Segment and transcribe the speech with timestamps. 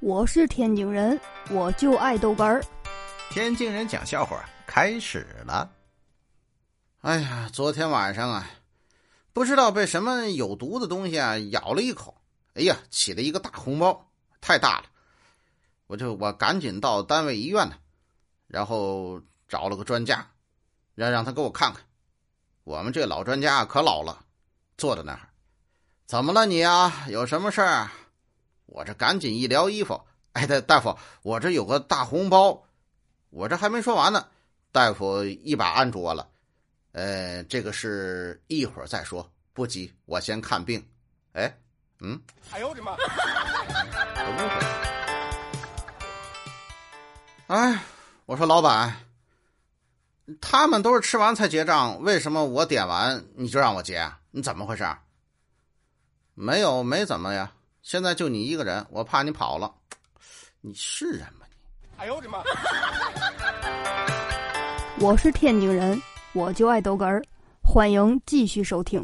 [0.00, 1.20] 我是天津人，
[1.50, 2.64] 我就爱豆干儿。
[3.30, 5.68] 天津人讲笑话开始了。
[7.00, 8.48] 哎呀，昨天晚上啊，
[9.32, 12.16] 不知道被什么有毒的东西啊咬了一口，
[12.54, 14.08] 哎呀，起了一个大红包，
[14.40, 14.84] 太大了。
[15.88, 17.74] 我就我赶紧到单位医院呢，
[18.46, 20.24] 然后找了个专家，
[20.94, 21.82] 让让他给我看看。
[22.62, 24.24] 我们这老专家可老了，
[24.76, 25.30] 坐在那儿，
[26.06, 27.06] 怎么了你啊？
[27.08, 27.90] 有什么事儿？
[28.68, 30.00] 我这赶紧一撩衣服，
[30.34, 32.64] 哎，大大夫，我这有个大红包，
[33.30, 34.28] 我这还没说完呢，
[34.70, 36.28] 大夫一把按住我了，
[36.92, 40.86] 呃，这个是一会儿再说，不急，我先看病。
[41.32, 41.58] 哎，
[42.00, 42.20] 嗯，
[42.52, 42.94] 哎呦我的妈！
[47.46, 47.82] 哎，
[48.26, 48.94] 我说老板，
[50.42, 54.12] 他们都是吃完才结账，为什么我点完你就让我结？
[54.30, 54.86] 你怎么回事？
[56.34, 57.52] 没有，没怎么呀。
[57.88, 59.72] 现在就你一个人，我怕你跑了。
[60.60, 61.54] 你是人吗你？
[61.96, 62.44] 哎呦我的妈！
[65.00, 65.98] 我是天津人，
[66.34, 67.24] 我就爱逗哏儿。
[67.62, 69.02] 欢迎继续收听。